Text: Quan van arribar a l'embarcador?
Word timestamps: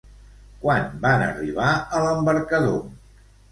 Quan 0.63 0.87
van 1.03 1.27
arribar 1.27 1.69
a 1.69 2.01
l'embarcador? 2.07 2.83